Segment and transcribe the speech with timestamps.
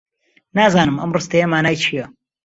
[0.57, 2.05] نازانم ئەم ڕستەیە مانای چییە.